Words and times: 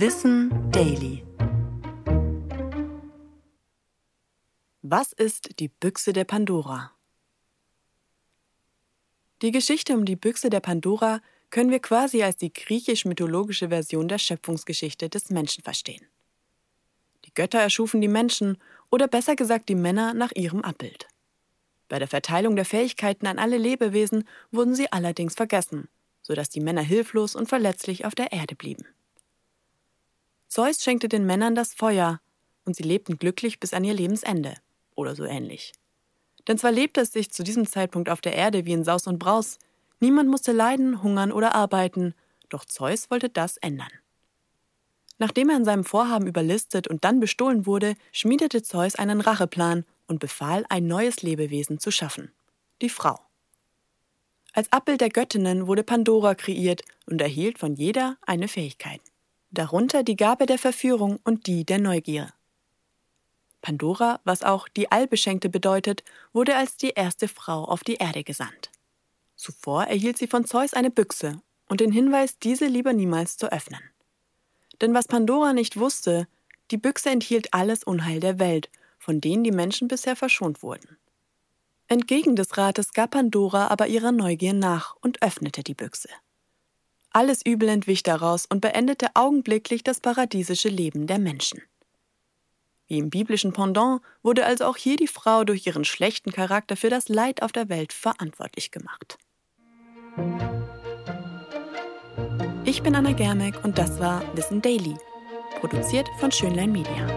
Wissen 0.00 0.50
Daily. 0.72 1.22
Was 4.80 5.12
ist 5.12 5.60
die 5.60 5.68
Büchse 5.68 6.14
der 6.14 6.24
Pandora? 6.24 6.92
Die 9.42 9.50
Geschichte 9.50 9.92
um 9.92 10.06
die 10.06 10.16
Büchse 10.16 10.48
der 10.48 10.60
Pandora 10.60 11.20
können 11.50 11.70
wir 11.70 11.80
quasi 11.80 12.22
als 12.22 12.38
die 12.38 12.50
griechisch-mythologische 12.50 13.68
Version 13.68 14.08
der 14.08 14.16
Schöpfungsgeschichte 14.16 15.10
des 15.10 15.28
Menschen 15.28 15.62
verstehen. 15.62 16.06
Die 17.26 17.34
Götter 17.34 17.60
erschufen 17.60 18.00
die 18.00 18.08
Menschen 18.08 18.56
oder 18.90 19.06
besser 19.06 19.36
gesagt 19.36 19.68
die 19.68 19.74
Männer 19.74 20.14
nach 20.14 20.32
ihrem 20.34 20.62
Abbild. 20.62 21.08
Bei 21.90 21.98
der 21.98 22.08
Verteilung 22.08 22.56
der 22.56 22.64
Fähigkeiten 22.64 23.26
an 23.26 23.38
alle 23.38 23.58
Lebewesen 23.58 24.26
wurden 24.50 24.74
sie 24.74 24.90
allerdings 24.90 25.34
vergessen, 25.34 25.90
sodass 26.22 26.48
die 26.48 26.60
Männer 26.60 26.80
hilflos 26.80 27.36
und 27.36 27.50
verletzlich 27.50 28.06
auf 28.06 28.14
der 28.14 28.32
Erde 28.32 28.54
blieben. 28.54 28.86
Zeus 30.50 30.82
schenkte 30.82 31.08
den 31.08 31.26
Männern 31.26 31.54
das 31.54 31.74
Feuer, 31.74 32.20
und 32.64 32.74
sie 32.74 32.82
lebten 32.82 33.18
glücklich 33.18 33.60
bis 33.60 33.72
an 33.72 33.84
ihr 33.84 33.94
Lebensende, 33.94 34.54
oder 34.96 35.14
so 35.14 35.24
ähnlich. 35.24 35.72
Denn 36.48 36.58
zwar 36.58 36.72
lebte 36.72 37.02
es 37.02 37.12
sich 37.12 37.30
zu 37.30 37.44
diesem 37.44 37.68
Zeitpunkt 37.68 38.08
auf 38.08 38.20
der 38.20 38.34
Erde 38.34 38.66
wie 38.66 38.72
in 38.72 38.82
Saus 38.82 39.06
und 39.06 39.20
Braus, 39.20 39.60
niemand 40.00 40.28
musste 40.28 40.50
leiden, 40.50 41.04
hungern 41.04 41.30
oder 41.30 41.54
arbeiten, 41.54 42.14
doch 42.48 42.64
Zeus 42.64 43.12
wollte 43.12 43.28
das 43.28 43.58
ändern. 43.58 43.92
Nachdem 45.18 45.50
er 45.50 45.56
an 45.56 45.64
seinem 45.64 45.84
Vorhaben 45.84 46.26
überlistet 46.26 46.88
und 46.88 47.04
dann 47.04 47.20
bestohlen 47.20 47.64
wurde, 47.64 47.94
schmiedete 48.10 48.60
Zeus 48.64 48.96
einen 48.96 49.20
Racheplan 49.20 49.84
und 50.08 50.18
befahl, 50.18 50.64
ein 50.68 50.88
neues 50.88 51.22
Lebewesen 51.22 51.78
zu 51.78 51.92
schaffen, 51.92 52.32
die 52.82 52.88
Frau. 52.88 53.20
Als 54.52 54.72
Abbild 54.72 55.00
der 55.00 55.10
Göttinnen 55.10 55.68
wurde 55.68 55.84
Pandora 55.84 56.34
kreiert 56.34 56.82
und 57.06 57.20
erhielt 57.20 57.60
von 57.60 57.76
jeder 57.76 58.16
eine 58.22 58.48
Fähigkeit, 58.48 59.00
darunter 59.50 60.02
die 60.02 60.16
Gabe 60.16 60.46
der 60.46 60.58
Verführung 60.58 61.18
und 61.24 61.46
die 61.46 61.64
der 61.64 61.78
Neugier. 61.78 62.32
Pandora, 63.62 64.20
was 64.24 64.42
auch 64.42 64.68
die 64.68 64.90
Allbeschenkte 64.90 65.48
bedeutet, 65.48 66.02
wurde 66.32 66.56
als 66.56 66.76
die 66.76 66.90
erste 66.90 67.28
Frau 67.28 67.64
auf 67.64 67.84
die 67.84 67.96
Erde 67.96 68.24
gesandt. 68.24 68.70
Zuvor 69.36 69.84
erhielt 69.84 70.18
sie 70.18 70.26
von 70.26 70.44
Zeus 70.44 70.74
eine 70.74 70.90
Büchse 70.90 71.40
und 71.68 71.80
den 71.80 71.92
Hinweis, 71.92 72.38
diese 72.38 72.66
lieber 72.66 72.92
niemals 72.92 73.36
zu 73.36 73.52
öffnen. 73.52 73.82
Denn 74.80 74.94
was 74.94 75.08
Pandora 75.08 75.52
nicht 75.52 75.78
wusste, 75.78 76.26
die 76.70 76.78
Büchse 76.78 77.10
enthielt 77.10 77.52
alles 77.52 77.84
Unheil 77.84 78.20
der 78.20 78.38
Welt, 78.38 78.70
von 78.98 79.20
denen 79.20 79.44
die 79.44 79.50
Menschen 79.50 79.88
bisher 79.88 80.16
verschont 80.16 80.62
wurden. 80.62 80.96
Entgegen 81.88 82.36
des 82.36 82.56
Rates 82.56 82.92
gab 82.92 83.10
Pandora 83.10 83.68
aber 83.68 83.88
ihrer 83.88 84.12
Neugier 84.12 84.52
nach 84.52 84.96
und 85.00 85.22
öffnete 85.22 85.62
die 85.62 85.74
Büchse. 85.74 86.08
Alles 87.12 87.44
Übel 87.44 87.68
entwich 87.68 88.04
daraus 88.04 88.46
und 88.46 88.60
beendete 88.60 89.08
augenblicklich 89.14 89.82
das 89.82 90.00
paradiesische 90.00 90.68
Leben 90.68 91.06
der 91.08 91.18
Menschen. 91.18 91.60
Wie 92.86 92.98
im 92.98 93.10
biblischen 93.10 93.52
Pendant 93.52 94.00
wurde 94.22 94.46
also 94.46 94.64
auch 94.64 94.76
hier 94.76 94.96
die 94.96 95.08
Frau 95.08 95.44
durch 95.44 95.66
ihren 95.66 95.84
schlechten 95.84 96.32
Charakter 96.32 96.76
für 96.76 96.90
das 96.90 97.08
Leid 97.08 97.42
auf 97.42 97.52
der 97.52 97.68
Welt 97.68 97.92
verantwortlich 97.92 98.70
gemacht. 98.70 99.18
Ich 102.64 102.82
bin 102.82 102.94
Anna 102.94 103.12
Germeck 103.12 103.64
und 103.64 103.78
das 103.78 103.98
war 103.98 104.22
Wissen 104.36 104.62
Daily, 104.62 104.96
produziert 105.60 106.08
von 106.18 106.30
Schönlein 106.30 106.70
Media. 106.70 107.08